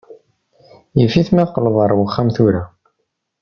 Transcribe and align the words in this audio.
Yif-it 0.99 1.27
ma 1.31 1.43
teqqleḍ 1.47 1.75
ar 1.83 1.91
wexxam 1.97 2.29
tura. 2.35 2.63